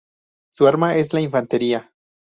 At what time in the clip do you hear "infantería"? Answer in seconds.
1.21-1.93